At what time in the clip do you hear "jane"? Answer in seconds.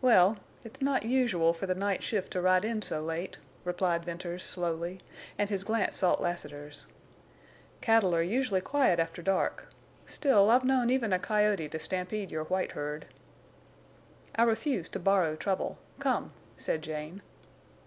16.80-17.20